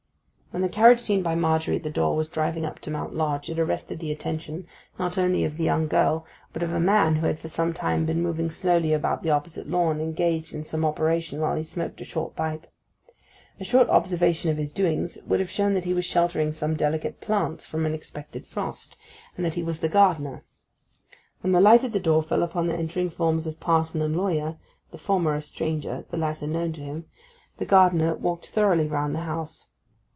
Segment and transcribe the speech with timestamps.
[0.53, 3.49] When the carriage seen by Margery at the door was driving up to Mount Lodge
[3.49, 4.67] it arrested the attention,
[4.99, 8.05] not only of the young girl, but of a man who had for some time
[8.05, 12.03] been moving slowly about the opposite lawn, engaged in some operation while he smoked a
[12.03, 12.67] short pipe.
[13.61, 17.21] A short observation of his doings would have shown that he was sheltering some delicate
[17.21, 18.97] plants from an expected frost,
[19.37, 20.43] and that he was the gardener.
[21.39, 24.97] When the light at the door fell upon the entering forms of parson and lawyer—the
[24.97, 29.67] former a stranger, the latter known to him—the gardener walked thoughtfully round the house.